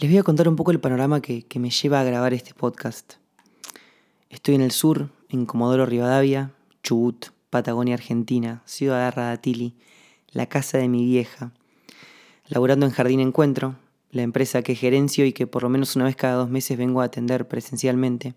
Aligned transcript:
Les 0.00 0.08
voy 0.08 0.18
a 0.18 0.22
contar 0.22 0.48
un 0.48 0.54
poco 0.54 0.70
el 0.70 0.78
panorama 0.78 1.20
que, 1.20 1.44
me 1.56 1.70
lleva 1.70 2.00
a 2.00 2.04
grabar 2.04 2.32
este 2.32 2.54
podcast. 2.54 3.14
Estoy 4.30 4.54
en 4.54 4.60
el 4.60 4.70
sur, 4.70 5.10
en 5.28 5.44
Comodoro 5.44 5.86
Rivadavia, 5.86 6.52
Chubut, 6.84 7.30
Patagonia, 7.50 7.94
Argentina, 7.94 8.62
Ciudad 8.64 9.06
de 9.06 9.10
Radatili, 9.10 9.74
la 10.30 10.46
casa 10.46 10.78
de 10.78 10.86
mi 10.86 11.04
vieja, 11.04 11.50
laborando 12.46 12.86
en 12.86 12.92
Jardín 12.92 13.18
Encuentro, 13.18 13.74
la 14.12 14.22
empresa 14.22 14.62
que 14.62 14.76
gerencio 14.76 15.26
y 15.26 15.32
que 15.32 15.48
por 15.48 15.64
lo 15.64 15.68
menos 15.68 15.96
una 15.96 16.04
vez 16.04 16.14
cada 16.14 16.34
dos 16.34 16.48
meses 16.48 16.78
vengo 16.78 17.00
a 17.00 17.06
atender 17.06 17.48
presencialmente, 17.48 18.34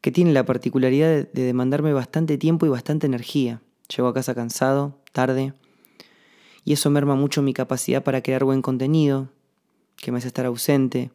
que 0.00 0.10
tiene 0.10 0.32
la 0.32 0.46
particularidad 0.46 1.08
de, 1.08 1.24
de 1.24 1.42
demandarme 1.42 1.92
bastante 1.92 2.38
tiempo 2.38 2.64
y 2.64 2.70
bastante 2.70 3.06
energía. 3.06 3.60
Llego 3.94 4.08
a 4.08 4.14
casa 4.14 4.34
cansado, 4.34 5.02
tarde, 5.12 5.52
y 6.64 6.72
eso 6.72 6.88
merma 6.88 7.14
mucho 7.14 7.42
mi 7.42 7.52
capacidad 7.52 8.02
para 8.02 8.22
crear 8.22 8.44
buen 8.44 8.62
contenido, 8.62 9.28
que 10.04 10.12
me 10.12 10.18
hace 10.18 10.28
estar 10.28 10.44
ausente 10.44 11.10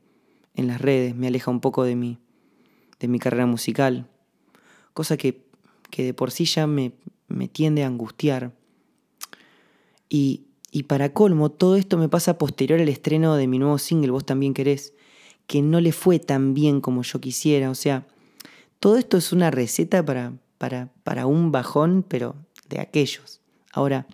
en 0.56 0.66
las 0.66 0.82
redes, 0.82 1.16
me 1.16 1.28
aleja 1.28 1.52
un 1.52 1.60
poco 1.60 1.84
de 1.84 1.96
mi, 1.96 2.18
de 3.00 3.08
mi 3.08 3.20
carrera 3.20 3.46
musical, 3.46 4.08
cosa 4.96 5.16
que, 5.16 5.46
que 5.92 6.04
de 6.04 6.16
por 6.16 6.32
sí 6.32 6.46
ya 6.46 6.66
me, 6.66 6.94
me 7.28 7.48
tiende 7.48 7.84
a 7.84 7.88
angustiar. 7.88 8.52
Y, 10.10 10.48
y 10.72 10.84
para 10.84 11.14
colmo, 11.14 11.52
todo 11.52 11.76
esto 11.76 12.00
me 12.00 12.10
pasa 12.10 12.40
posterior 12.40 12.82
al 12.82 12.90
estreno 12.90 13.36
de 13.36 13.46
mi 13.46 13.60
nuevo 13.60 13.78
single, 13.78 14.10
Vos 14.10 14.26
también 14.26 14.56
querés, 14.56 14.96
que 15.46 15.62
no 15.62 15.82
le 15.82 15.92
fue 15.92 16.18
tan 16.18 16.56
bien 16.56 16.82
como 16.82 17.04
yo 17.04 17.22
quisiera. 17.22 17.70
O 17.70 17.76
sea, 17.76 18.08
todo 18.80 18.98
esto 18.98 19.18
es 19.18 19.32
una 19.32 19.52
receta 19.52 20.04
para, 20.04 20.34
para, 20.58 20.92
para 21.04 21.28
un 21.28 21.52
bajón, 21.52 22.04
pero 22.08 22.36
de 22.68 22.80
aquellos. 22.80 23.40
Ahora, 23.72 24.08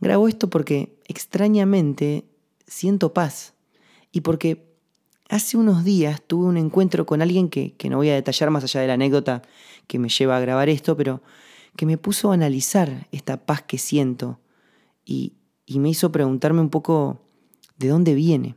grabo 0.00 0.26
esto 0.26 0.50
porque 0.50 0.98
extrañamente 1.06 2.24
siento 2.66 3.12
paz. 3.12 3.53
Y 4.14 4.20
porque 4.20 4.64
hace 5.28 5.56
unos 5.56 5.82
días 5.82 6.22
tuve 6.24 6.46
un 6.46 6.56
encuentro 6.56 7.04
con 7.04 7.20
alguien 7.20 7.48
que, 7.48 7.74
no 7.90 7.96
voy 7.96 8.10
a 8.10 8.14
detallar 8.14 8.48
más 8.50 8.62
allá 8.62 8.80
de 8.80 8.86
la 8.86 8.94
anécdota 8.94 9.42
que 9.88 9.98
me 9.98 10.08
lleva 10.08 10.36
a 10.36 10.40
grabar 10.40 10.68
esto, 10.68 10.96
pero 10.96 11.20
que 11.74 11.84
me 11.84 11.98
puso 11.98 12.30
a 12.30 12.34
analizar 12.34 13.08
esta 13.10 13.44
paz 13.44 13.62
que 13.62 13.76
siento 13.76 14.38
y, 15.04 15.32
y 15.66 15.80
me 15.80 15.88
hizo 15.88 16.12
preguntarme 16.12 16.60
un 16.60 16.70
poco 16.70 17.22
de 17.76 17.88
dónde 17.88 18.14
viene. 18.14 18.54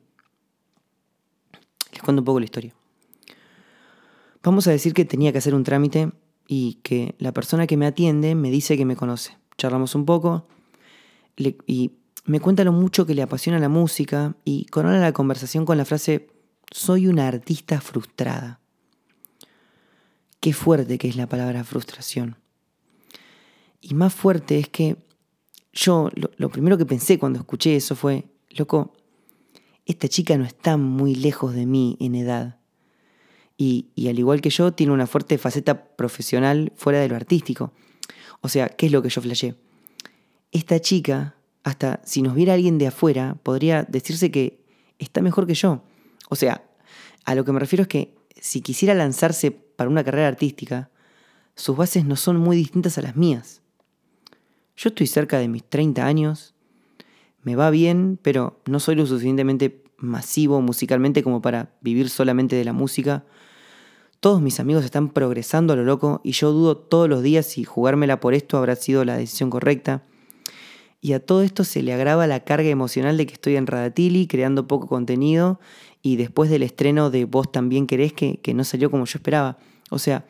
Les 1.91 2.03
cuento 2.03 2.21
un 2.21 2.25
poco 2.25 2.39
la 2.39 2.45
historia. 2.45 2.75
Vamos 4.43 4.67
a 4.67 4.71
decir 4.71 4.93
que 4.93 5.05
tenía 5.05 5.31
que 5.31 5.39
hacer 5.39 5.55
un 5.55 5.63
trámite 5.63 6.11
y 6.47 6.75
que 6.83 7.15
la 7.17 7.31
persona 7.33 7.65
que 7.65 7.77
me 7.77 7.87
atiende 7.87 8.35
me 8.35 8.51
dice 8.51 8.77
que 8.77 8.85
me 8.85 8.95
conoce. 8.95 9.35
Charlamos 9.57 9.95
un 9.95 10.05
poco 10.05 10.47
y 11.35 11.93
me 12.27 12.41
cuenta 12.41 12.65
lo 12.65 12.73
mucho 12.73 13.05
que 13.05 13.15
le 13.15 13.21
apasiona 13.21 13.57
la 13.57 13.69
música 13.69 14.35
y 14.43 14.65
corona 14.65 14.99
la 14.99 15.13
conversación 15.13 15.65
con 15.65 15.77
la 15.77 15.85
frase 15.85 16.27
soy 16.69 17.07
una 17.07 17.25
artista 17.25 17.79
frustrada. 17.79 18.59
Qué 20.41 20.51
fuerte 20.51 20.97
que 20.97 21.07
es 21.07 21.15
la 21.15 21.27
palabra 21.27 21.63
frustración. 21.63 22.35
Y 23.79 23.93
más 23.93 24.13
fuerte 24.13 24.59
es 24.59 24.67
que 24.67 24.97
yo 25.71 26.09
lo, 26.15 26.49
primero 26.49 26.77
que 26.77 26.85
pensé 26.85 27.17
cuando 27.17 27.39
escuché 27.39 27.77
eso 27.77 27.95
fue, 27.95 28.25
loco, 28.49 28.93
esta 29.85 30.09
chica 30.09 30.37
no 30.37 30.43
está 30.43 30.75
muy 30.75 31.15
lejos 31.15 31.53
de 31.53 31.65
mí 31.65 31.95
en 32.01 32.13
edad. 32.13 32.59
Y, 33.55 33.87
y, 33.95 34.09
al 34.09 34.19
igual 34.19 34.41
que 34.41 34.49
yo, 34.49 34.73
tiene 34.73 34.91
una 34.91 35.07
fuerte 35.07 35.37
faceta 35.37 35.95
profesional 35.95 36.73
fuera 36.75 36.99
de 36.99 37.07
lo 37.07 37.15
artístico. 37.15 37.71
O 38.41 38.49
sea, 38.49 38.67
¿qué 38.67 38.87
es 38.87 38.91
lo 38.91 39.01
que 39.01 39.09
yo 39.09 39.21
flashé? 39.21 39.55
Esta 40.51 40.79
chica 40.79 41.36
hasta 41.67 41.99
si 42.05 42.21
nos 42.21 42.33
viera 42.33 42.53
alguien 42.53 42.77
de 42.77 42.87
afuera, 42.87 43.35
podría 43.43 43.83
decirse 43.83 44.31
que 44.31 44.63
está 44.99 45.21
mejor 45.21 45.45
que 45.45 45.53
yo. 45.53 45.83
O 46.29 46.37
sea, 46.37 46.63
a 47.25 47.35
lo 47.35 47.43
que 47.43 47.51
me 47.51 47.59
refiero 47.59 47.81
es 47.81 47.89
que 47.89 48.15
si 48.39 48.61
quisiera 48.61 48.93
lanzarse 48.93 49.51
para 49.51 49.89
una 49.89 50.05
carrera 50.05 50.29
artística, 50.29 50.89
sus 51.55 51.75
bases 51.75 52.05
no 52.05 52.15
son 52.15 52.37
muy 52.37 52.55
distintas 52.55 52.97
a 52.97 53.01
las 53.01 53.17
mías. 53.17 53.61
Yo 54.77 54.89
estoy 54.89 55.07
cerca 55.07 55.39
de 55.39 55.49
mis 55.49 55.65
30 55.65 56.05
años, 56.05 56.53
me 57.43 57.57
va 57.57 57.69
bien, 57.69 58.17
pero 58.21 58.61
no 58.65 58.79
soy 58.79 58.95
lo 58.95 59.05
suficientemente 59.05 59.83
masivo 59.97 60.61
musicalmente 60.61 61.21
como 61.21 61.41
para 61.41 61.73
vivir 61.81 62.09
solamente 62.09 62.55
de 62.55 62.63
la 62.63 62.71
música. 62.71 63.25
Todos 64.21 64.41
mis 64.41 64.61
amigos 64.61 64.85
están 64.85 65.09
progresando 65.09 65.73
a 65.73 65.75
lo 65.75 65.83
loco 65.83 66.21
y 66.23 66.31
yo 66.31 66.53
dudo 66.53 66.77
todos 66.77 67.09
los 67.09 67.23
días 67.23 67.45
si 67.45 67.65
jugármela 67.65 68.21
por 68.21 68.33
esto 68.33 68.57
habrá 68.57 68.77
sido 68.77 69.03
la 69.03 69.17
decisión 69.17 69.49
correcta. 69.49 70.06
Y 70.99 71.13
a 71.13 71.19
todo 71.19 71.43
esto 71.43 71.63
se 71.63 71.83
le 71.83 71.93
agrava 71.93 72.25
la 72.27 72.43
carga 72.43 72.69
emocional 72.69 73.17
de 73.17 73.27
que 73.27 73.33
estoy 73.33 73.55
en 73.55 73.67
Radatili 73.67 74.27
creando 74.27 74.67
poco 74.67 74.87
contenido 74.87 75.59
y 76.01 76.15
después 76.15 76.49
del 76.49 76.63
estreno 76.63 77.09
de 77.11 77.25
Vos 77.25 77.51
también 77.51 77.85
querés 77.85 78.13
que, 78.13 78.39
que 78.39 78.53
no 78.53 78.63
salió 78.63 78.89
como 78.89 79.05
yo 79.05 79.17
esperaba. 79.17 79.57
O 79.89 79.99
sea, 79.99 80.25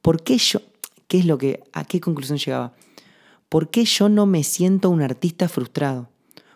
¿por 0.00 0.22
qué 0.22 0.38
yo, 0.38 0.60
qué 1.06 1.18
es 1.18 1.26
lo 1.26 1.38
que, 1.38 1.62
a 1.72 1.84
qué 1.84 2.00
conclusión 2.00 2.38
llegaba? 2.38 2.74
¿Por 3.48 3.70
qué 3.70 3.84
yo 3.84 4.08
no 4.08 4.26
me 4.26 4.42
siento 4.44 4.90
un 4.90 5.02
artista 5.02 5.48
frustrado? 5.48 6.08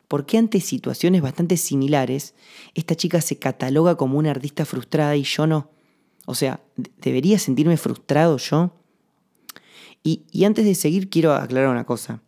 ¿Por 0.09 0.25
qué 0.25 0.39
ante 0.39 0.61
situaciones 0.61 1.21
bastante 1.21 1.57
similares 1.57 2.35
esta 2.75 2.95
chica 2.95 3.21
se 3.21 3.39
cataloga 3.39 3.97
como 3.97 4.19
una 4.19 4.31
artista 4.31 4.65
frustrada 4.65 5.17
y 5.17 5.25
yo 5.25 5.47
no? 5.47 5.71
O 6.27 6.35
sea, 6.35 6.61
¿debería 7.01 7.39
sentirme 7.39 7.77
frustrado 7.77 8.37
yo? 8.39 8.73
Y, 10.03 10.23
y 10.31 10.45
antes 10.45 10.65
de 10.65 10.75
seguir 10.75 11.11
quiero 11.11 11.35
aclarar 11.35 11.71
una 11.71 11.85
cosa. 11.85 12.23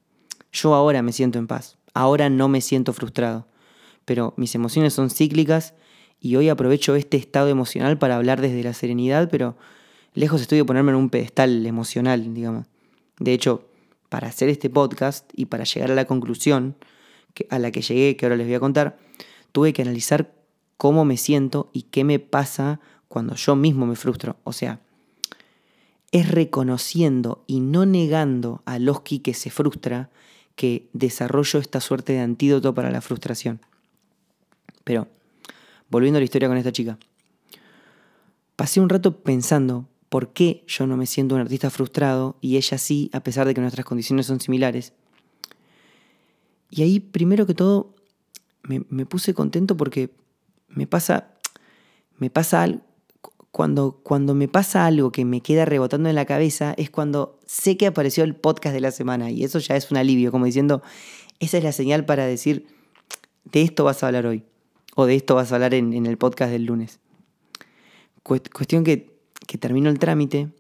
Yo 0.53 0.75
ahora 0.75 1.03
me 1.03 1.13
siento 1.13 1.39
en 1.39 1.47
paz, 1.47 1.77
ahora 1.95 2.31
no 2.31 2.49
me 2.49 2.61
siento 2.61 2.93
frustrado, 2.93 3.47
pero 4.05 4.35
mis 4.37 4.55
emociones 4.55 4.95
son 4.95 5.11
cíclicas 5.11 5.75
y 6.21 6.37
hoy 6.37 6.49
aprovecho 6.49 6.95
este 6.95 7.17
estado 7.17 7.49
emocional 7.49 7.99
para 7.99 8.17
hablar 8.17 8.41
desde 8.41 8.63
la 8.63 8.75
serenidad, 8.75 9.29
pero 9.31 9.57
lejos 10.15 10.41
estoy 10.41 10.59
de 10.59 10.65
ponerme 10.65 10.93
en 10.93 10.97
un 10.97 11.11
pedestal 11.11 11.65
emocional, 11.67 12.35
digamos. 12.35 12.67
De 13.19 13.33
hecho, 13.33 13.69
para 14.09 14.29
hacer 14.29 14.49
este 14.49 14.71
podcast 14.71 15.31
y 15.35 15.47
para 15.47 15.65
llegar 15.65 15.91
a 15.91 15.95
la 15.95 16.07
conclusión 16.07 16.77
a 17.51 17.59
la 17.59 17.71
que 17.71 17.83
llegué, 17.83 18.17
que 18.17 18.27
ahora 18.27 18.37
les 18.37 18.47
voy 18.47 18.55
a 18.55 18.61
contar, 18.61 18.99
tuve 19.53 19.73
que 19.73 19.83
analizar 19.83 20.33
cómo 20.77 21.05
me 21.05 21.17
siento 21.17 21.71
y 21.73 21.83
qué 21.83 22.05
me 22.05 22.19
pasa 22.19 22.81
cuando 23.09 23.35
yo 23.35 23.57
mismo 23.57 23.87
me 23.87 23.97
frustro. 23.97 24.37
O 24.45 24.53
sea, 24.53 24.81
es 26.11 26.31
reconociendo 26.31 27.45
y 27.47 27.61
no 27.61 27.87
negando 27.87 28.63
a 28.65 28.79
Loski 28.79 29.21
que 29.21 29.35
se 29.35 29.51
frustra 29.51 30.11
que 30.59 30.89
desarrollo 30.93 31.61
esta 31.61 31.81
suerte 31.81 32.15
de 32.15 32.19
antídoto 32.19 32.75
para 32.75 32.91
la 32.91 33.01
frustración. 33.01 33.61
Pero, 34.83 35.07
volviendo 35.89 36.17
a 36.19 36.21
la 36.21 36.25
historia 36.25 36.49
con 36.49 36.59
esta 36.59 36.73
chica, 36.73 36.99
pasé 38.57 38.81
un 38.81 38.89
rato 38.89 39.21
pensando 39.21 39.89
por 40.09 40.33
qué 40.33 40.65
yo 40.67 40.89
no 40.89 40.97
me 40.97 41.07
siento 41.07 41.37
un 41.37 41.43
artista 41.43 41.71
frustrado 41.71 42.39
y 42.41 42.57
ella 42.57 42.77
sí, 42.77 43.09
a 43.13 43.21
pesar 43.21 43.47
de 43.47 43.55
que 43.55 43.61
nuestras 43.61 43.87
condiciones 43.87 44.27
son 44.27 44.41
similares. 44.41 44.95
Y 46.71 46.83
ahí, 46.83 46.99
primero 46.99 47.47
que 47.47 47.55
todo, 47.55 47.95
me, 48.65 49.07
puse 49.07 49.35
contento 49.35 49.77
porque 49.77 50.11
me 50.67 50.89
pasa, 50.89 51.35
me 52.17 52.31
pasa 52.31 52.65
algo, 52.65 52.83
cuando, 53.59 53.99
cuando 54.05 54.37
me 54.37 54.47
pasa 54.47 54.87
algo 54.87 55.11
que 55.11 55.25
me 55.25 55.41
queda 55.41 55.65
rebotando 55.65 56.09
en 56.09 56.15
la 56.15 56.27
cabeza, 56.27 56.75
es 56.77 56.91
cuando 56.91 57.41
sé 57.45 57.77
que 57.77 57.89
apareció 57.89 58.23
el 58.23 58.37
podcast 58.37 58.73
de 58.73 58.81
la 58.81 58.93
semana 58.93 59.33
y 59.33 59.43
eso 59.43 59.59
ya 59.59 59.75
es 59.75 59.91
un 59.91 59.97
alivio, 59.97 60.31
como 60.31 60.45
diciendo, 60.45 60.81
esa 61.41 61.59
es 61.59 61.65
la 61.65 61.73
señal 61.73 62.05
para 62.05 62.25
decir, 62.25 62.69
de 63.47 63.63
esto 63.63 63.83
vas 63.83 64.01
a 64.05 64.07
hablar 64.07 64.27
hoy 64.27 64.45
o 64.95 65.07
de 65.07 65.17
esto 65.17 65.35
vas 65.35 65.51
a 65.51 65.57
hablar 65.57 65.75
en, 65.75 66.07
el 66.07 66.17
podcast 66.19 66.53
del 66.53 66.67
lunes. 66.67 67.01
Cuestión 68.23 68.85
que, 68.85 69.19
que 69.49 69.59
termino 69.59 69.91
el 69.91 69.99
trámite, 69.99 70.51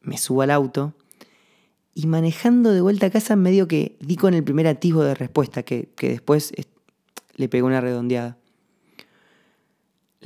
me 0.00 0.16
subo 0.16 0.42
al 0.42 0.52
auto 0.52 0.94
y 1.94 2.06
manejando 2.06 2.70
de 2.70 2.80
vuelta 2.80 3.06
a 3.06 3.10
casa 3.10 3.34
medio 3.34 3.66
que 3.66 3.96
di 3.98 4.14
con 4.14 4.34
el 4.34 4.44
primer 4.44 4.68
atisbo 4.68 5.02
de 5.02 5.16
respuesta 5.16 5.64
que, 5.64 5.88
que 5.96 6.10
después 6.10 6.52
le 7.34 7.48
pegó 7.48 7.66
una 7.66 7.80
redondeada. 7.80 8.38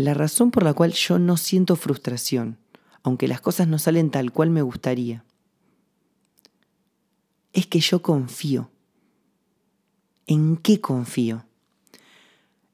La 0.01 0.15
razón 0.15 0.51
por 0.51 0.63
la 0.63 0.73
cual 0.73 0.95
yo 0.95 1.19
no 1.19 1.37
siento 1.37 1.77
frustración, 1.77 2.57
aunque 3.03 3.29
las 3.29 3.43
cosas 3.43 3.69
no 3.69 3.79
salen 3.79 4.11
tal 4.11 4.33
cual 4.33 4.49
me 4.49 4.63
gustaría, 4.63 5.27
es 7.53 7.67
que 7.67 7.81
yo 7.81 8.01
confío. 8.01 8.71
¿En 10.27 10.57
qué 10.57 10.81
confío? 10.81 11.45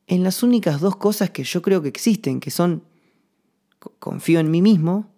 En 0.07 0.23
las 0.23 0.45
únicas 0.45 0.81
dos 0.81 0.95
cosas 0.95 1.31
que 1.31 1.43
yo 1.43 1.63
creo 1.63 1.83
que 1.83 1.89
existen, 1.89 2.39
que 2.39 2.53
son 2.53 2.85
confío 3.99 4.39
en 4.39 4.53
mí 4.53 4.63
mismo 4.63 5.11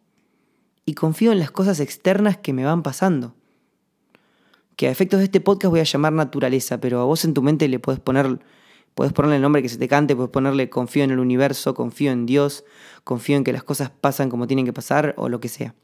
y 0.87 0.94
confío 0.94 1.31
en 1.32 1.38
las 1.38 1.50
cosas 1.50 1.78
externas 1.78 2.38
que 2.38 2.55
me 2.55 2.64
van 2.64 2.82
pasando. 2.82 3.34
Que 4.76 4.88
a 4.88 4.90
efectos 4.90 5.19
de 5.19 5.25
este 5.25 5.43
podcast 5.43 5.70
voy 5.72 5.81
a 5.81 5.84
llamar 5.84 6.14
naturaleza, 6.14 6.81
pero 6.81 7.02
a 7.02 7.05
vos 7.05 7.26
en 7.26 7.34
tu 7.34 7.43
mente 7.43 7.69
le 7.69 7.78
puedes 7.78 8.00
poner 8.00 8.40
Puedes 8.98 9.12
ponerle 9.12 9.36
el 9.36 9.42
nombre 9.42 9.62
que 9.62 9.68
se 9.68 9.78
te 9.78 9.86
cante, 9.86 10.16
puedes 10.16 10.32
ponerle 10.32 10.68
confío 10.70 11.04
en 11.04 11.12
el 11.12 11.20
universo, 11.20 11.72
confío 11.72 12.10
en 12.10 12.26
Dios, 12.26 12.64
confío 13.04 13.36
en 13.36 13.44
que 13.44 13.52
las 13.52 13.62
cosas 13.62 13.90
pasan 13.90 14.28
como 14.28 14.48
tienen 14.48 14.66
que 14.66 14.72
pasar 14.72 15.14
o 15.16 15.28
lo 15.28 15.38
que 15.38 15.46
sea. 15.46 15.76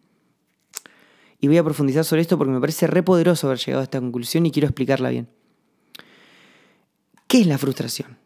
Y 1.39 1.47
voy 1.47 1.57
a 1.59 1.63
profundizar 1.63 2.05
sobre 2.05 2.23
esto 2.23 2.37
porque 2.37 2.53
me 2.53 2.59
parece 2.59 2.89
re 2.89 3.05
poderoso 3.05 3.47
haber 3.47 3.61
llegado 3.61 3.83
a 3.83 3.85
esta 3.85 4.01
conclusión 4.01 4.47
y 4.47 4.51
quiero 4.51 4.67
explicarla 4.67 5.11
bien. 5.11 5.29
¿Qué 7.29 7.41
es 7.41 7.47
la 7.47 7.57
frustración? 7.57 8.19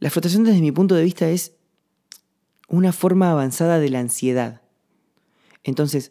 La 0.00 0.10
frustración 0.10 0.42
desde 0.42 0.60
mi 0.60 0.72
punto 0.72 0.96
de 0.96 1.04
vista 1.04 1.28
es 1.28 1.54
una 2.66 2.90
forma 2.90 3.30
avanzada 3.30 3.78
de 3.78 3.90
la 3.90 4.00
ansiedad. 4.00 4.60
Entonces, 5.62 6.10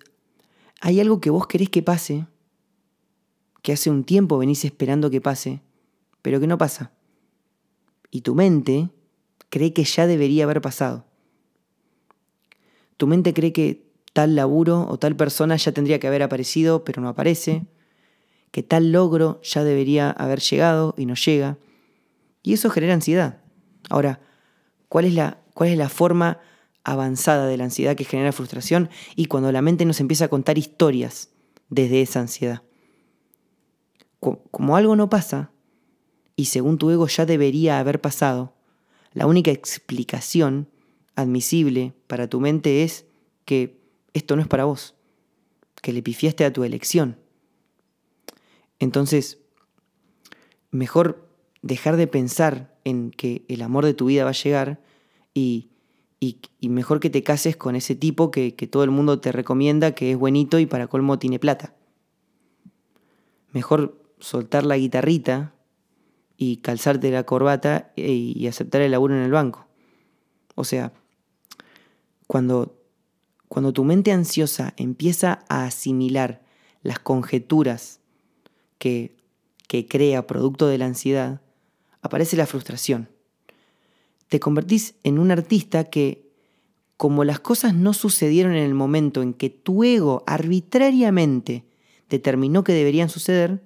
hay 0.79 1.01
algo 1.01 1.19
que 1.19 1.29
vos 1.31 1.47
querés 1.47 1.67
que 1.67 1.83
pase, 1.83 2.27
que 3.61 3.73
hace 3.73 3.89
un 3.89 4.05
tiempo 4.05 4.37
venís 4.37 4.63
esperando 4.63 5.09
que 5.09 5.19
pase, 5.19 5.61
pero 6.21 6.39
que 6.39 6.47
no 6.47 6.57
pasa. 6.57 6.93
Y 8.11 8.21
tu 8.21 8.35
mente 8.35 8.89
cree 9.49 9.73
que 9.73 9.85
ya 9.85 10.05
debería 10.05 10.43
haber 10.43 10.61
pasado. 10.61 11.05
Tu 12.97 13.07
mente 13.07 13.33
cree 13.33 13.53
que 13.53 13.89
tal 14.13 14.35
laburo 14.35 14.85
o 14.89 14.99
tal 14.99 15.15
persona 15.15 15.55
ya 15.55 15.71
tendría 15.71 15.99
que 15.99 16.07
haber 16.07 16.21
aparecido, 16.21 16.83
pero 16.83 17.01
no 17.01 17.09
aparece, 17.09 17.65
que 18.51 18.63
tal 18.63 18.91
logro 18.91 19.41
ya 19.41 19.63
debería 19.63 20.11
haber 20.11 20.41
llegado 20.41 20.93
y 20.97 21.05
no 21.05 21.15
llega. 21.15 21.57
Y 22.43 22.53
eso 22.53 22.69
genera 22.69 22.93
ansiedad. 22.93 23.39
Ahora, 23.89 24.19
¿cuál 24.89 25.05
es 25.05 25.13
la, 25.13 25.39
cuál 25.53 25.69
es 25.69 25.77
la 25.77 25.89
forma 25.89 26.39
avanzada 26.83 27.47
de 27.47 27.57
la 27.57 27.63
ansiedad 27.65 27.95
que 27.95 28.03
genera 28.03 28.33
frustración? 28.33 28.89
Y 29.15 29.25
cuando 29.25 29.51
la 29.51 29.61
mente 29.61 29.85
nos 29.85 29.99
empieza 29.99 30.25
a 30.25 30.29
contar 30.29 30.57
historias 30.57 31.29
desde 31.69 32.01
esa 32.01 32.19
ansiedad. 32.19 32.63
Como 34.19 34.75
algo 34.75 34.95
no 34.95 35.09
pasa, 35.09 35.50
y 36.41 36.45
según 36.45 36.79
tu 36.79 36.89
ego 36.89 37.05
ya 37.05 37.27
debería 37.27 37.77
haber 37.77 38.01
pasado, 38.01 38.55
la 39.13 39.27
única 39.27 39.51
explicación 39.51 40.67
admisible 41.13 41.93
para 42.07 42.27
tu 42.27 42.39
mente 42.39 42.81
es 42.81 43.05
que 43.45 43.79
esto 44.15 44.35
no 44.35 44.41
es 44.41 44.47
para 44.47 44.65
vos, 44.65 44.95
que 45.83 45.93
le 45.93 46.01
pifiaste 46.01 46.43
a 46.43 46.51
tu 46.51 46.63
elección. 46.63 47.19
Entonces, 48.79 49.37
mejor 50.71 51.29
dejar 51.61 51.95
de 51.95 52.07
pensar 52.07 52.75
en 52.85 53.11
que 53.11 53.45
el 53.47 53.61
amor 53.61 53.85
de 53.85 53.93
tu 53.93 54.07
vida 54.07 54.23
va 54.23 54.31
a 54.31 54.33
llegar 54.33 54.81
y, 55.35 55.69
mejor 56.59 56.99
que 56.99 57.11
te 57.11 57.21
cases 57.21 57.55
con 57.55 57.75
ese 57.75 57.93
tipo 57.93 58.31
que, 58.31 58.55
que 58.55 58.65
todo 58.65 58.83
el 58.83 58.89
mundo 58.89 59.21
te 59.21 59.31
recomienda, 59.31 59.93
que 59.93 60.09
es 60.09 60.17
buenito 60.17 60.57
y 60.57 60.65
para 60.65 60.87
colmo 60.87 61.19
tiene 61.19 61.37
plata. 61.37 61.75
Mejor 63.51 64.01
soltar 64.17 64.65
la 64.65 64.77
guitarrita 64.77 65.53
y 66.43 66.57
calzarte 66.57 67.11
la 67.11 67.23
corbata 67.23 67.91
y 67.95 68.47
aceptar 68.47 68.81
el 68.81 68.89
laburo 68.89 69.15
en 69.15 69.21
el 69.21 69.31
banco. 69.31 69.67
O 70.55 70.63
sea, 70.63 70.91
cuando 72.25 72.81
cuando 73.51 73.73
tu 73.73 73.83
mente 73.83 74.13
ansiosa 74.13 74.73
empieza 74.77 75.43
a 75.49 75.65
asimilar 75.65 76.41
las 76.83 76.99
conjeturas 76.99 77.99
que, 78.77 79.17
que 79.67 79.89
crea 79.89 80.25
producto 80.25 80.67
de 80.67 80.77
la 80.77 80.85
ansiedad, 80.85 81.41
aparece 82.01 82.37
la 82.37 82.45
frustración. 82.45 83.09
Te 84.29 84.39
convertís 84.39 84.95
en 85.03 85.19
un 85.19 85.31
artista 85.31 85.83
que, 85.83 86.31
como 86.95 87.25
las 87.25 87.41
cosas 87.41 87.75
no 87.75 87.93
sucedieron 87.93 88.53
en 88.53 88.63
el 88.63 88.73
momento 88.73 89.21
en 89.21 89.33
que 89.33 89.49
tu 89.49 89.83
ego 89.83 90.23
arbitrariamente 90.27 91.65
determinó 92.09 92.63
que 92.63 92.71
deberían 92.71 93.09
suceder, 93.09 93.61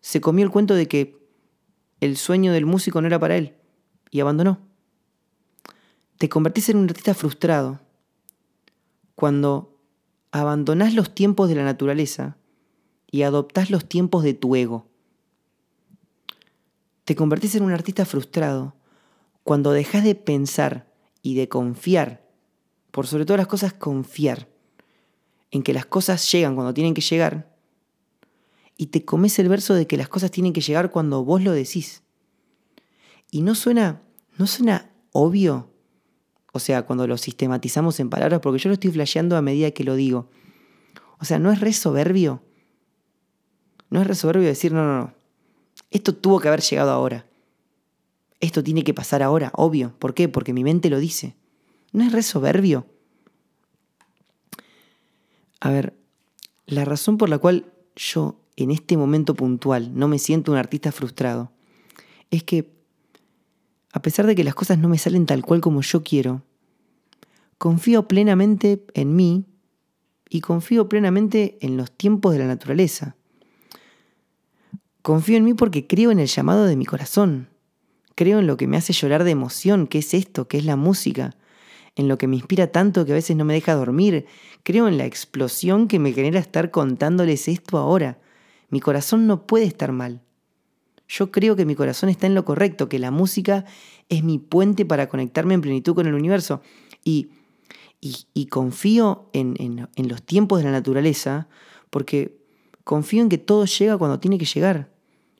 se 0.00 0.20
comió 0.20 0.44
el 0.44 0.52
cuento 0.52 0.76
de 0.76 0.86
que 0.86 1.25
el 2.00 2.16
sueño 2.16 2.52
del 2.52 2.66
músico 2.66 3.00
no 3.00 3.06
era 3.06 3.18
para 3.18 3.36
él 3.36 3.54
y 4.10 4.20
abandonó. 4.20 4.60
Te 6.18 6.28
convertís 6.28 6.68
en 6.68 6.78
un 6.78 6.88
artista 6.88 7.14
frustrado 7.14 7.80
cuando 9.14 9.80
abandonás 10.30 10.94
los 10.94 11.14
tiempos 11.14 11.48
de 11.48 11.54
la 11.54 11.64
naturaleza 11.64 12.36
y 13.10 13.22
adoptás 13.22 13.70
los 13.70 13.88
tiempos 13.88 14.22
de 14.24 14.34
tu 14.34 14.56
ego. 14.56 14.86
Te 17.04 17.14
convertís 17.14 17.54
en 17.54 17.62
un 17.62 17.72
artista 17.72 18.04
frustrado 18.04 18.74
cuando 19.42 19.72
dejas 19.72 20.04
de 20.04 20.14
pensar 20.14 20.92
y 21.22 21.36
de 21.36 21.48
confiar, 21.48 22.28
por 22.90 23.06
sobre 23.06 23.24
todas 23.24 23.38
las 23.38 23.46
cosas 23.46 23.72
confiar, 23.72 24.48
en 25.50 25.62
que 25.62 25.72
las 25.72 25.86
cosas 25.86 26.30
llegan 26.32 26.54
cuando 26.54 26.74
tienen 26.74 26.94
que 26.94 27.00
llegar, 27.00 27.55
y 28.76 28.86
te 28.86 29.04
comes 29.04 29.38
el 29.38 29.48
verso 29.48 29.74
de 29.74 29.86
que 29.86 29.96
las 29.96 30.08
cosas 30.08 30.30
tienen 30.30 30.52
que 30.52 30.60
llegar 30.60 30.90
cuando 30.90 31.24
vos 31.24 31.42
lo 31.42 31.52
decís. 31.52 32.02
Y 33.30 33.42
no 33.42 33.54
suena, 33.54 34.02
no 34.38 34.46
suena 34.46 34.90
obvio 35.12 35.70
o 36.56 36.58
sea, 36.58 36.86
cuando 36.86 37.06
lo 37.06 37.18
sistematizamos 37.18 38.00
en 38.00 38.08
palabras, 38.08 38.40
porque 38.40 38.58
yo 38.58 38.70
lo 38.70 38.74
estoy 38.74 38.90
flasheando 38.90 39.36
a 39.36 39.42
medida 39.42 39.72
que 39.72 39.84
lo 39.84 39.94
digo. 39.94 40.30
O 41.18 41.26
sea, 41.26 41.38
no 41.38 41.52
es 41.52 41.60
re 41.60 41.74
soberbio. 41.74 42.42
No 43.90 44.00
es 44.00 44.06
re 44.06 44.14
soberbio 44.14 44.48
decir, 44.48 44.72
no, 44.72 44.82
no, 44.82 44.96
no. 44.96 45.14
Esto 45.90 46.14
tuvo 46.14 46.40
que 46.40 46.48
haber 46.48 46.62
llegado 46.62 46.92
ahora. 46.92 47.26
Esto 48.40 48.64
tiene 48.64 48.84
que 48.84 48.94
pasar 48.94 49.22
ahora, 49.22 49.50
obvio. 49.52 49.92
¿Por 49.98 50.14
qué? 50.14 50.30
Porque 50.30 50.54
mi 50.54 50.64
mente 50.64 50.88
lo 50.88 50.98
dice. 50.98 51.36
No 51.92 52.02
es 52.04 52.12
re 52.12 52.22
soberbio. 52.22 52.86
A 55.60 55.70
ver, 55.70 55.92
la 56.64 56.86
razón 56.86 57.18
por 57.18 57.28
la 57.28 57.36
cual 57.36 57.70
yo 57.96 58.40
en 58.56 58.70
este 58.70 58.96
momento 58.96 59.34
puntual 59.34 59.92
no 59.94 60.08
me 60.08 60.18
siento 60.18 60.52
un 60.52 60.58
artista 60.58 60.92
frustrado 60.92 61.52
es 62.30 62.42
que 62.42 62.72
a 63.92 64.02
pesar 64.02 64.26
de 64.26 64.34
que 64.34 64.44
las 64.44 64.54
cosas 64.54 64.78
no 64.78 64.88
me 64.88 64.98
salen 64.98 65.26
tal 65.26 65.42
cual 65.42 65.60
como 65.60 65.80
yo 65.80 66.02
quiero, 66.02 66.42
confío 67.58 68.08
plenamente 68.08 68.84
en 68.94 69.16
mí 69.16 69.46
y 70.28 70.40
confío 70.40 70.88
plenamente 70.88 71.56
en 71.60 71.76
los 71.76 71.90
tiempos 71.90 72.32
de 72.32 72.40
la 72.40 72.46
naturaleza. 72.46 73.16
Confío 75.02 75.36
en 75.38 75.44
mí 75.44 75.54
porque 75.54 75.86
creo 75.86 76.10
en 76.10 76.18
el 76.18 76.26
llamado 76.26 76.66
de 76.66 76.76
mi 76.76 76.84
corazón. 76.84 77.48
Creo 78.16 78.40
en 78.40 78.46
lo 78.46 78.56
que 78.56 78.66
me 78.66 78.76
hace 78.76 78.92
llorar 78.92 79.24
de 79.24 79.30
emoción, 79.30 79.86
que 79.86 79.98
es 79.98 80.14
esto, 80.14 80.48
que 80.48 80.58
es 80.58 80.64
la 80.64 80.76
música. 80.76 81.36
En 81.94 82.08
lo 82.08 82.18
que 82.18 82.26
me 82.26 82.36
inspira 82.36 82.66
tanto 82.66 83.06
que 83.06 83.12
a 83.12 83.14
veces 83.14 83.36
no 83.36 83.44
me 83.44 83.54
deja 83.54 83.74
dormir. 83.74 84.26
Creo 84.62 84.88
en 84.88 84.98
la 84.98 85.06
explosión 85.06 85.86
que 85.86 85.98
me 85.98 86.12
genera 86.12 86.40
estar 86.40 86.70
contándoles 86.70 87.46
esto 87.48 87.78
ahora. 87.78 88.18
Mi 88.68 88.80
corazón 88.80 89.26
no 89.26 89.46
puede 89.46 89.64
estar 89.64 89.92
mal. 89.92 90.22
Yo 91.08 91.30
creo 91.30 91.54
que 91.54 91.64
mi 91.64 91.74
corazón 91.74 92.08
está 92.08 92.26
en 92.26 92.34
lo 92.34 92.44
correcto, 92.44 92.88
que 92.88 92.98
la 92.98 93.10
música 93.10 93.64
es 94.08 94.24
mi 94.24 94.38
puente 94.38 94.84
para 94.84 95.08
conectarme 95.08 95.54
en 95.54 95.60
plenitud 95.60 95.94
con 95.94 96.06
el 96.06 96.14
universo. 96.14 96.62
Y, 97.04 97.28
y, 98.00 98.46
confío 98.46 99.28
en, 99.32 99.54
en, 99.58 100.08
los 100.08 100.22
tiempos 100.22 100.58
de 100.58 100.64
la 100.64 100.72
naturaleza, 100.72 101.48
porque 101.90 102.36
confío 102.84 103.22
en 103.22 103.28
que 103.28 103.38
todo 103.38 103.64
llega 103.64 103.98
cuando 103.98 104.18
tiene 104.18 104.38
que 104.38 104.44
llegar. 104.44 104.90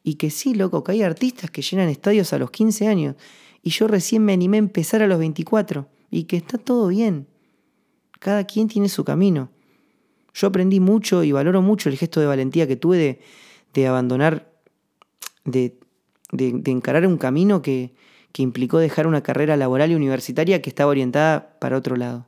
Y 0.02 0.14
que 0.14 0.31
sí, 0.31 0.55
loco, 0.55 0.84
que 0.84 0.93
hay 0.93 1.02
artistas 1.02 1.50
que 1.50 1.62
llenan 1.62 1.88
estadios 1.88 2.32
a 2.32 2.38
los 2.38 2.50
15 2.52 2.87
años. 2.87 3.17
Y 3.62 3.70
yo 3.70 3.88
recién 3.88 4.25
me 4.25 4.32
animé 4.32 4.58
a 4.58 4.61
empezar 4.61 5.02
a 5.02 5.08
los 5.08 5.18
24. 5.18 5.88
Y 6.11 6.25
que 6.25 6.37
está 6.37 6.59
todo 6.59 6.88
bien. 6.88 7.26
Cada 8.21 8.45
quien 8.45 8.68
tiene 8.68 8.88
su 8.88 9.04
camino. 9.04 9.50
Yo 10.37 10.49
aprendí 10.49 10.81
mucho 10.81 11.25
y 11.25 11.33
valoro 11.33 11.62
mucho 11.62 11.88
el 11.88 11.97
gesto 11.97 12.21
de 12.21 12.26
valentía 12.26 12.66
que 12.66 12.76
tuve 12.76 12.99
de, 12.99 13.21
de 13.73 13.87
abandonar 13.87 14.52
de, 15.47 15.78
encarar 16.66 17.07
un 17.07 17.16
camino 17.16 17.62
que, 17.62 17.95
implicó 18.38 18.78
dejar 18.78 19.07
una 19.07 19.23
carrera 19.23 19.57
laboral 19.57 19.93
y 19.93 19.95
universitaria 19.95 20.61
que 20.61 20.69
estaba 20.69 20.90
orientada 20.90 21.59
para 21.59 21.78
otro 21.78 21.97
lado. 21.97 22.26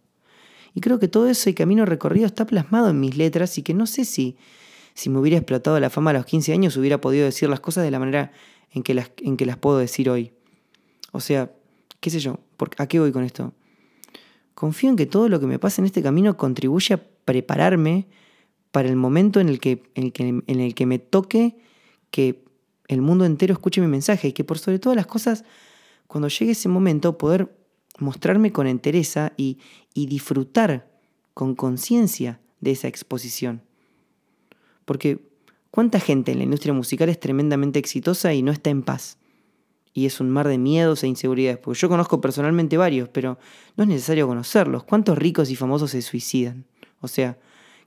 Y 0.73 0.81
creo 0.81 0.99
que 0.99 1.07
todo 1.07 1.29
ese 1.29 1.53
camino 1.55 1.85
recorrido 1.85 2.25
está 2.25 2.47
plasmado 2.47 2.89
en 2.89 2.99
mis 2.99 3.19
letras 3.19 3.59
y 3.59 3.63
que 3.63 3.75
no 3.75 3.87
sé 3.87 4.07
si, 4.07 4.39
si 4.95 5.11
me 5.11 5.19
hubiera 5.19 5.37
explotado 5.37 5.79
la 5.79 5.91
fama 5.91 6.09
a 6.09 6.15
los 6.15 6.25
15 6.25 6.55
años 6.55 6.79
hubiera 6.79 6.99
podido 6.99 7.27
decir 7.27 7.51
las 7.51 7.61
cosas 7.61 7.85
de 7.85 7.91
la 7.91 7.99
manera 7.99 8.33
en 8.71 8.83
que 8.83 8.95
las, 8.95 9.11
en 9.19 9.37
que 9.37 9.45
las 9.45 9.59
puedo 9.59 9.77
decir 9.77 10.09
hoy. 10.09 10.33
O 11.13 11.21
sea, 11.21 11.53
qué 12.01 12.09
sé 12.09 12.21
yo, 12.21 12.41
¿a 12.79 12.87
qué 12.87 13.01
voy 13.01 13.13
con 13.13 13.25
esto? 13.25 13.53
Confío 14.55 14.89
en 14.89 14.97
que 14.97 15.05
todo 15.05 15.29
lo 15.29 15.41
que 15.41 15.47
me 15.47 15.59
pasa 15.59 15.83
en 15.83 15.87
este 15.87 16.03
camino 16.03 16.39
contribuye 16.39 16.95
a 16.95 17.03
prepararme 17.29 18.07
para 18.71 18.89
el 18.89 18.97
momento 18.97 19.39
en 19.39 19.51
el 19.51 19.61
que, 19.61 19.83
en 19.95 20.05
el 20.05 20.13
que, 20.15 20.23
en 20.29 20.61
el 20.61 20.75
que 20.75 20.87
me 20.87 20.99
toque 20.99 21.59
que 22.11 22.43
el 22.87 23.03
mundo 23.03 23.27
entero 23.27 23.53
escuche 23.53 23.83
mi 23.83 23.87
mensaje 23.87 24.29
y 24.29 24.33
que 24.33 24.45
por 24.45 24.59
sobre 24.59 24.79
todas 24.79 24.97
las 24.97 25.07
cosas, 25.07 25.45
cuando 26.07 26.29
llegue 26.29 26.53
ese 26.53 26.71
momento, 26.71 27.19
poder 27.19 27.55
mostrarme 27.99 28.51
con 28.51 28.67
entereza 28.67 29.35
y, 29.37 29.59
y 29.93 30.07
disfrutar 30.07 30.91
con 31.35 31.55
conciencia 31.55 32.41
de 32.63 32.71
esa 32.71 32.89
exposición. 32.89 33.61
Porque 34.87 35.21
¿cuánta 35.71 36.01
gente 36.01 36.33
en 36.33 36.39
la 36.39 36.45
industria 36.45 36.73
musical 36.73 37.11
es 37.11 37.21
tremendamente 37.21 37.79
exitosa 37.79 38.33
y 38.33 38.41
no 38.41 38.53
está 38.53 38.71
en 38.71 38.85
paz? 38.85 39.19
Y 39.93 40.07
es 40.07 40.19
un 40.19 40.31
mar 40.31 40.49
de 40.49 40.57
miedos 40.57 41.05
e 41.05 41.09
inseguridades. 41.09 41.59
Porque 41.59 41.79
yo 41.79 41.91
conozco 41.91 42.23
personalmente 42.23 42.79
varios, 42.79 43.11
pero 43.11 43.39
no 43.77 43.85
es 43.85 43.89
necesario 43.91 44.27
conocerlos. 44.27 44.85
¿Cuántos 44.85 45.19
ricos 45.19 45.51
y 45.51 45.57
famosos 45.57 45.91
se 45.91 46.01
suicidan? 46.01 46.65
O 47.01 47.09
sea, 47.09 47.39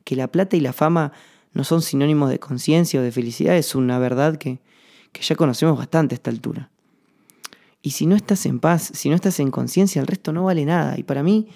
que 0.03 0.15
la 0.15 0.27
plata 0.27 0.55
y 0.55 0.59
la 0.59 0.73
fama 0.73 1.11
no 1.53 1.63
son 1.63 1.81
sinónimos 1.81 2.29
de 2.29 2.39
conciencia 2.39 2.99
o 2.99 3.03
de 3.03 3.11
felicidad 3.11 3.57
es 3.57 3.75
una 3.75 3.99
verdad 3.99 4.37
que, 4.37 4.59
que 5.11 5.21
ya 5.21 5.35
conocemos 5.35 5.77
bastante 5.77 6.15
a 6.15 6.17
esta 6.17 6.31
altura. 6.31 6.69
Y 7.81 7.91
si 7.91 8.05
no 8.05 8.15
estás 8.15 8.45
en 8.45 8.59
paz, 8.59 8.91
si 8.93 9.09
no 9.09 9.15
estás 9.15 9.39
en 9.39 9.51
conciencia, 9.51 10.01
el 10.01 10.07
resto 10.07 10.31
no 10.33 10.45
vale 10.45 10.65
nada. 10.65 10.97
Y 10.97 11.03
para 11.03 11.23
mí, 11.23 11.47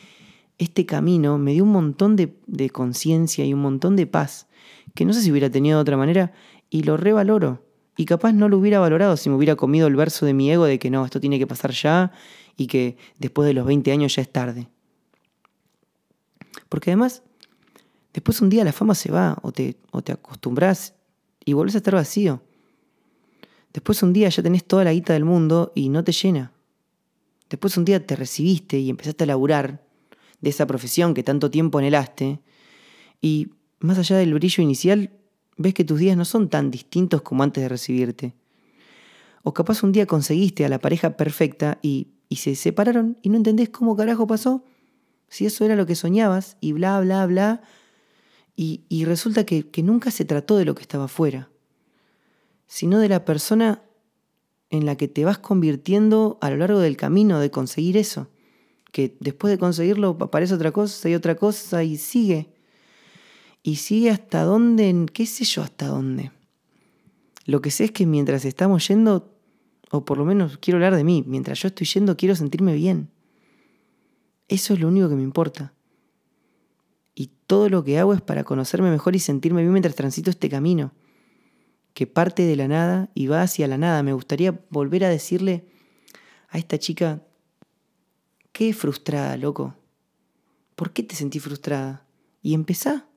este 0.57 0.85
camino 0.85 1.37
me 1.37 1.53
dio 1.53 1.63
un 1.63 1.71
montón 1.71 2.15
de, 2.15 2.69
conciencia 2.71 3.45
y 3.45 3.53
un 3.53 3.61
montón 3.61 3.95
de 3.95 4.07
paz, 4.07 4.47
que 4.93 5.05
no 5.05 5.13
sé 5.13 5.21
si 5.21 5.31
hubiera 5.31 5.49
tenido 5.49 5.77
de 5.77 5.81
otra 5.81 5.97
manera, 5.97 6.33
y 6.69 6.83
lo 6.83 6.97
revaloro. 6.97 7.63
Y 7.97 8.05
capaz 8.05 8.33
no 8.33 8.49
lo 8.49 8.57
hubiera 8.57 8.79
valorado 8.79 9.15
si 9.17 9.29
me 9.29 9.35
hubiera 9.35 9.55
comido 9.55 9.87
el 9.87 9.95
verso 9.95 10.25
de 10.25 10.33
mi 10.33 10.51
ego 10.51 10.65
de 10.65 10.79
que 10.79 10.89
no, 10.89 11.05
esto 11.05 11.19
tiene 11.19 11.39
que 11.39 11.47
pasar 11.47 11.71
ya 11.71 12.11
y 12.57 12.67
que 12.67 12.97
después 13.19 13.47
de 13.47 13.53
los 13.53 13.65
20 13.65 13.91
años 13.91 14.15
ya 14.15 14.21
es 14.21 14.31
tarde. 14.31 14.67
Porque 16.67 16.91
además, 16.91 17.23
después 18.15 18.41
un 18.41 18.49
día 18.49 18.63
la 18.63 18.71
fama 18.71 18.95
se 18.95 19.11
va 19.11 19.37
o 19.41 19.51
te, 19.51 19.75
o 19.91 20.01
te 20.01 20.13
acostumbras 20.13 20.95
y 21.43 21.51
vuelves 21.51 21.75
a 21.75 21.79
estar 21.79 21.93
vacío. 21.93 22.41
Después 23.73 24.01
un 24.03 24.13
día 24.13 24.29
ya 24.29 24.41
tenés 24.41 24.63
toda 24.63 24.85
la 24.85 24.93
guita 24.93 25.11
del 25.11 25.25
mundo 25.25 25.73
y 25.75 25.89
no 25.89 26.01
te 26.01 26.13
llena. 26.13 26.53
Después 27.49 27.75
un 27.75 27.83
día 27.83 28.07
te 28.07 28.15
recibiste 28.15 28.79
y 28.79 28.89
empezaste 28.89 29.25
a 29.25 29.27
laburar 29.27 29.85
de 30.39 30.49
esa 30.49 30.65
profesión 30.65 31.13
que 31.13 31.23
tanto 31.23 31.51
tiempo 31.51 31.77
anhelaste 31.77 32.39
y 33.21 33.49
más 33.79 33.97
allá 33.97 34.15
del 34.15 34.33
brillo 34.33 34.63
inicial, 34.63 35.11
ves 35.57 35.73
que 35.73 35.83
tus 35.83 35.99
días 35.99 36.15
no 36.15 36.23
son 36.23 36.49
tan 36.49 36.71
distintos 36.71 37.21
como 37.21 37.43
antes 37.43 37.61
de 37.61 37.67
recibirte. 37.67 38.33
O 39.43 39.53
capaz 39.53 39.83
un 39.83 39.91
día 39.91 40.05
conseguiste 40.05 40.63
a 40.63 40.69
la 40.69 40.79
pareja 40.79 41.17
perfecta 41.17 41.79
y, 41.81 42.13
y 42.29 42.37
se 42.37 42.55
separaron 42.55 43.17
y 43.21 43.29
no 43.29 43.35
entendés 43.35 43.69
cómo 43.69 43.97
carajo 43.97 44.25
pasó. 44.25 44.63
Si 45.27 45.45
eso 45.45 45.65
era 45.65 45.75
lo 45.75 45.85
que 45.85 45.95
soñabas 45.95 46.55
y 46.61 46.71
bla, 46.71 47.01
bla, 47.01 47.25
bla. 47.25 47.61
Y, 48.57 49.03
resulta 49.03 49.45
que, 49.45 49.69
que 49.69 49.83
nunca 49.83 50.11
se 50.11 50.23
trató 50.23 50.55
de 50.55 50.63
lo 50.63 50.75
que 50.75 50.81
estaba 50.81 51.05
afuera, 51.05 51.49
sino 52.67 52.99
de 52.99 53.09
la 53.09 53.25
persona 53.25 53.83
en 54.69 54.85
la 54.85 54.95
que 54.95 55.07
te 55.07 55.25
vas 55.25 55.37
convirtiendo 55.37 56.37
a 56.41 56.49
lo 56.49 56.57
largo 56.57 56.79
del 56.79 56.97
camino 56.97 57.39
de 57.39 57.51
conseguir 57.51 57.97
eso. 57.97 58.29
Que 58.91 59.17
después 59.19 59.51
de 59.51 59.57
conseguirlo 59.57 60.17
aparece 60.21 60.53
otra 60.53 60.71
cosa 60.71 61.09
y 61.09 61.15
otra 61.15 61.35
cosa 61.35 61.83
y 61.83 61.97
sigue. 61.97 62.53
Y 63.61 63.75
sigue 63.77 64.09
hasta 64.09 64.43
dónde, 64.43 65.05
qué 65.11 65.25
sé 65.25 65.43
yo 65.43 65.61
hasta 65.61 65.87
dónde. 65.87 66.31
Lo 67.45 67.61
que 67.61 67.71
sé 67.71 67.85
es 67.85 67.91
que 67.91 68.05
mientras 68.05 68.45
estamos 68.45 68.87
yendo, 68.87 69.35
o 69.91 70.05
por 70.05 70.17
lo 70.17 70.25
menos 70.25 70.57
quiero 70.57 70.77
hablar 70.77 70.95
de 70.95 71.03
mí, 71.03 71.23
mientras 71.27 71.61
yo 71.61 71.67
estoy 71.67 71.87
yendo 71.87 72.17
quiero 72.17 72.35
sentirme 72.35 72.73
bien. 72.73 73.09
Eso 74.47 74.73
es 74.73 74.79
lo 74.79 74.87
único 74.87 75.09
que 75.09 75.15
me 75.15 75.23
importa. 75.23 75.74
Y 77.15 77.31
todo 77.47 77.69
lo 77.69 77.83
que 77.83 77.97
hago 77.97 78.13
es 78.13 78.21
para 78.21 78.43
conocerme 78.43 78.91
mejor 78.91 79.15
y 79.15 79.19
sentirme 79.19 79.61
bien 79.61 79.71
mientras 79.71 79.95
transito 79.95 80.29
este 80.29 80.49
camino 80.49 80.93
que 81.95 82.05
parte 82.07 82.43
de 82.43 82.57
la 82.57 82.67
nada 82.67 83.09
y 83.15 83.27
va 83.27 83.41
hacia 83.41 83.67
la 83.67 83.77
nada. 83.77 84.03
Me 84.03 84.11
gustaría 84.11 84.59
volver 84.69 85.05
a 85.05 85.09
decirle 85.09 85.65
a 86.49 86.57
esta 86.57 86.77
chica, 86.77 87.23
qué 88.51 88.73
frustrada, 88.73 89.37
loco. 89.37 89.75
¿Por 90.75 90.91
qué 90.91 91.03
te 91.03 91.15
sentí 91.15 91.39
frustrada? 91.39 92.05
Y 92.41 92.53
empezá. 92.53 93.07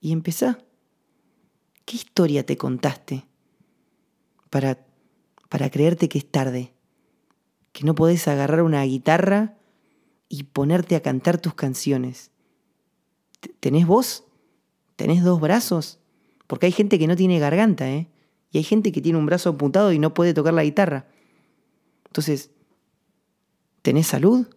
Y 0.00 0.12
empezá. 0.12 0.58
¿Qué 1.86 1.96
historia 1.96 2.44
te 2.44 2.58
contaste 2.58 3.24
para, 4.50 4.86
para 5.48 5.70
creerte 5.70 6.10
que 6.10 6.18
es 6.18 6.30
tarde? 6.30 6.74
Que 7.72 7.84
no 7.84 7.94
podés 7.94 8.28
agarrar 8.28 8.62
una 8.62 8.82
guitarra 8.82 9.56
y 10.28 10.42
ponerte 10.42 10.94
a 10.94 11.00
cantar 11.00 11.40
tus 11.40 11.54
canciones. 11.54 12.32
¿Tenés 13.60 13.86
voz? 13.86 14.24
¿Tenés 14.96 15.22
dos 15.22 15.40
brazos? 15.40 15.98
Porque 16.46 16.66
hay 16.66 16.72
gente 16.72 16.98
que 16.98 17.06
no 17.06 17.16
tiene 17.16 17.38
garganta, 17.38 17.90
¿eh? 17.90 18.08
Y 18.50 18.58
hay 18.58 18.64
gente 18.64 18.92
que 18.92 19.00
tiene 19.00 19.18
un 19.18 19.26
brazo 19.26 19.50
apuntado 19.50 19.92
y 19.92 19.98
no 19.98 20.14
puede 20.14 20.34
tocar 20.34 20.54
la 20.54 20.64
guitarra. 20.64 21.06
Entonces, 22.06 22.50
¿tenés 23.82 24.06
salud? 24.06 24.48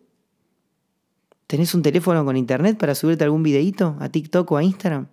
¿Tenés 1.48 1.76
un 1.76 1.82
teléfono 1.82 2.24
con 2.24 2.38
internet 2.38 2.78
para 2.78 2.96
subirte 2.96 3.26
algún 3.26 3.44
videíto 3.44 3.98
a 4.00 4.08
TikTok 4.08 4.50
o 4.52 4.58
a 4.58 4.64
Instagram? 4.64 5.08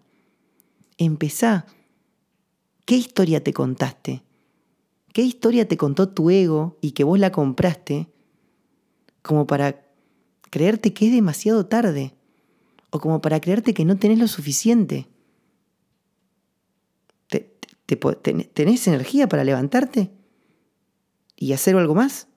Empezá. 0.96 1.66
¿Qué 2.84 2.96
historia 2.96 3.42
te 3.42 3.52
contaste? 3.52 4.22
¿Qué 5.12 5.22
historia 5.22 5.66
te 5.66 5.76
contó 5.76 6.10
tu 6.10 6.30
ego 6.30 6.78
y 6.80 6.92
que 6.92 7.02
vos 7.02 7.18
la 7.18 7.32
compraste 7.32 8.08
como 9.22 9.48
para 9.48 9.84
creerte 10.50 10.94
que 10.94 11.06
es 11.06 11.12
demasiado 11.12 11.66
tarde? 11.66 12.14
O 12.90 13.00
como 13.00 13.20
para 13.20 13.40
creerte 13.40 13.74
que 13.74 13.84
no 13.84 13.98
tenés 13.98 14.18
lo 14.18 14.28
suficiente. 14.28 15.08
¿Tenés 18.52 18.86
energía 18.86 19.28
para 19.28 19.44
levantarte 19.44 20.10
y 21.36 21.52
hacer 21.52 21.74
algo 21.76 21.94
más? 21.94 22.28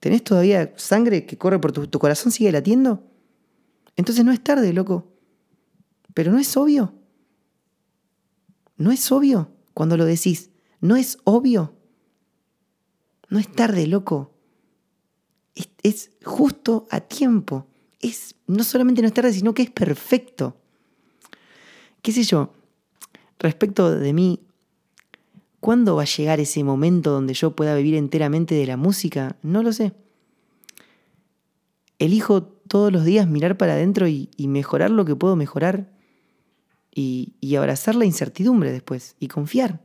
¿Tenés 0.00 0.24
todavía 0.24 0.72
sangre 0.76 1.26
que 1.26 1.36
corre 1.36 1.60
por 1.60 1.72
tu, 1.72 1.86
tu 1.86 1.98
corazón, 1.98 2.32
sigue 2.32 2.50
latiendo? 2.52 3.10
Entonces 3.96 4.24
no 4.24 4.32
es 4.32 4.42
tarde, 4.42 4.72
loco. 4.72 5.12
Pero 6.14 6.32
no 6.32 6.38
es 6.38 6.56
obvio. 6.56 6.94
No 8.76 8.90
es 8.90 9.10
obvio 9.12 9.50
cuando 9.74 9.96
lo 9.96 10.04
decís. 10.04 10.50
No 10.80 10.96
es 10.96 11.18
obvio. 11.24 11.74
No 13.28 13.38
es 13.38 13.50
tarde, 13.50 13.86
loco. 13.86 14.34
Es, 15.82 16.10
justo 16.24 16.86
a 16.90 17.00
tiempo. 17.00 17.68
Es, 18.04 18.34
no 18.46 18.64
solamente 18.64 19.00
no 19.00 19.08
es 19.08 19.14
tarde, 19.14 19.32
sino 19.32 19.54
que 19.54 19.62
es 19.62 19.70
perfecto. 19.70 20.56
¿Qué 22.02 22.12
sé 22.12 22.22
yo? 22.22 22.52
Respecto 23.38 23.90
de 23.90 24.12
mí, 24.12 24.40
¿cuándo 25.58 25.96
va 25.96 26.02
a 26.02 26.06
llegar 26.06 26.38
ese 26.38 26.62
momento 26.64 27.10
donde 27.10 27.32
yo 27.32 27.56
pueda 27.56 27.74
vivir 27.74 27.94
enteramente 27.94 28.54
de 28.54 28.66
la 28.66 28.76
música? 28.76 29.36
No 29.42 29.62
lo 29.62 29.72
sé. 29.72 29.92
Elijo 31.98 32.42
todos 32.42 32.92
los 32.92 33.06
días 33.06 33.26
mirar 33.26 33.56
para 33.56 33.72
adentro 33.72 34.06
y, 34.06 34.28
mejorar 34.38 34.90
lo 34.90 35.06
que 35.06 35.16
puedo 35.16 35.34
mejorar 35.34 35.90
y, 36.94 37.32
y 37.40 37.56
abrazar 37.56 37.94
la 37.94 38.04
incertidumbre 38.04 38.70
después 38.70 39.16
y 39.18 39.28
confiar. 39.28 39.80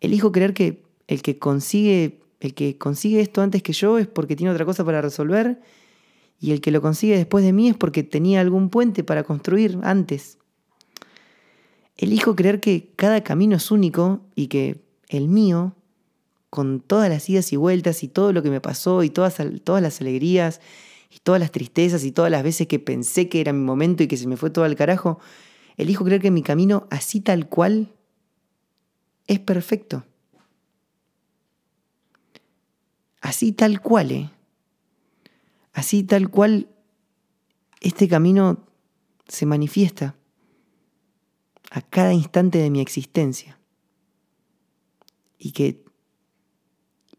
Elijo 0.00 0.32
creer 0.32 0.54
que 0.54 0.82
el 1.08 1.20
que 1.20 1.38
consigue 1.38 2.22
el 2.40 2.54
que 2.54 2.78
consigue 2.78 3.20
esto 3.20 3.42
antes 3.42 3.62
que 3.62 3.72
yo 3.72 3.98
es 3.98 4.06
porque 4.06 4.36
tiene 4.36 4.52
otra 4.52 4.64
cosa 4.64 4.84
para 4.84 5.02
resolver 5.02 5.60
y 6.40 6.52
el 6.52 6.60
que 6.60 6.70
lo 6.70 6.82
consigue 6.82 7.16
después 7.16 7.44
de 7.44 7.52
mí 7.52 7.68
es 7.68 7.76
porque 7.76 8.02
tenía 8.02 8.40
algún 8.40 8.68
puente 8.68 9.04
para 9.04 9.24
construir 9.24 9.78
antes. 9.82 10.38
Elijo 11.96 12.36
creer 12.36 12.60
que 12.60 12.92
cada 12.96 13.22
camino 13.22 13.56
es 13.56 13.70
único 13.70 14.20
y 14.34 14.48
que 14.48 14.84
el 15.08 15.28
mío, 15.28 15.74
con 16.50 16.80
todas 16.80 17.08
las 17.08 17.28
idas 17.28 17.52
y 17.52 17.56
vueltas 17.56 18.02
y 18.02 18.08
todo 18.08 18.32
lo 18.32 18.42
que 18.42 18.50
me 18.50 18.60
pasó 18.60 19.02
y 19.02 19.10
todas, 19.10 19.36
todas 19.64 19.82
las 19.82 20.00
alegrías 20.00 20.60
y 21.10 21.18
todas 21.20 21.40
las 21.40 21.52
tristezas 21.52 22.04
y 22.04 22.12
todas 22.12 22.30
las 22.30 22.42
veces 22.42 22.66
que 22.66 22.78
pensé 22.78 23.28
que 23.28 23.40
era 23.40 23.52
mi 23.52 23.64
momento 23.64 24.02
y 24.02 24.08
que 24.08 24.16
se 24.16 24.26
me 24.26 24.36
fue 24.36 24.50
todo 24.50 24.64
al 24.64 24.76
carajo, 24.76 25.18
elijo 25.76 26.04
creer 26.04 26.20
que 26.20 26.30
mi 26.30 26.42
camino 26.42 26.86
así 26.90 27.20
tal 27.20 27.48
cual 27.48 27.92
es 29.26 29.38
perfecto. 29.40 30.04
Así 33.22 33.52
tal 33.52 33.80
cual, 33.80 34.12
¿eh? 34.12 34.30
Así 35.76 36.04
tal 36.04 36.30
cual 36.30 36.70
este 37.82 38.08
camino 38.08 38.66
se 39.28 39.44
manifiesta 39.44 40.16
a 41.70 41.82
cada 41.82 42.14
instante 42.14 42.56
de 42.56 42.70
mi 42.70 42.80
existencia. 42.80 43.58
Y 45.38 45.52
que, 45.52 45.84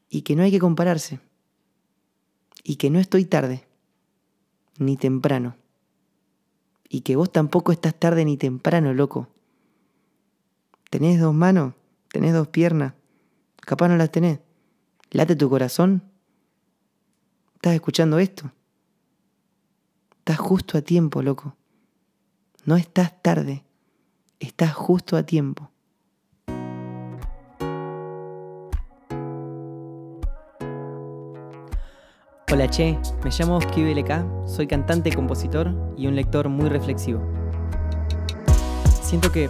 y 0.09 0.23
que 0.23 0.35
no 0.35 0.41
hay 0.41 0.49
que 0.49 0.57
compararse. 0.57 1.19
Y 2.63 2.77
que 2.77 2.89
no 2.89 2.97
estoy 2.97 3.25
tarde, 3.25 3.67
ni 4.79 4.97
temprano. 4.97 5.55
Y 6.89 7.01
que 7.01 7.15
vos 7.15 7.31
tampoco 7.31 7.71
estás 7.71 7.93
tarde 7.93 8.25
ni 8.25 8.37
temprano, 8.37 8.91
loco. 8.91 9.27
¿Tenés 10.89 11.19
dos 11.19 11.35
manos? 11.35 11.75
¿Tenés 12.07 12.33
dos 12.33 12.47
piernas? 12.47 12.95
Capaz 13.57 13.87
no 13.87 13.97
las 13.97 14.11
tenés. 14.11 14.39
¿Late 15.11 15.35
tu 15.35 15.47
corazón? 15.47 16.16
¿Estás 17.57 17.73
escuchando 17.73 18.19
esto? 18.19 18.51
Estás 20.19 20.37
justo 20.37 20.77
a 20.77 20.81
tiempo, 20.81 21.23
loco. 21.23 21.55
No 22.65 22.75
estás 22.75 23.19
tarde. 23.23 23.63
Estás 24.39 24.75
justo 24.75 25.17
a 25.17 25.23
tiempo. 25.23 25.71
Hola 32.51 32.69
Che, 32.69 32.99
me 33.23 33.31
llamo 33.31 33.59
Skibi 33.59 33.95
LK, 33.95 34.47
soy 34.47 34.67
cantante, 34.67 35.11
compositor 35.11 35.73
y 35.97 36.05
un 36.05 36.15
lector 36.15 36.49
muy 36.49 36.69
reflexivo. 36.69 37.21
Siento 39.01 39.31
que 39.31 39.49